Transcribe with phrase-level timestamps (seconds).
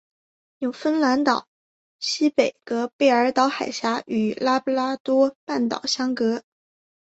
[0.57, 1.45] 纽芬兰岛
[1.99, 6.41] 西北隔贝尔岛海峡与拉布拉多半岛相隔。